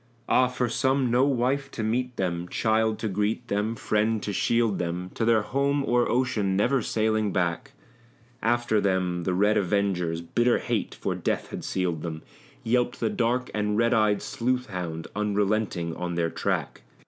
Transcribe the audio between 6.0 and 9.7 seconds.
ocean never sailing back; After them the red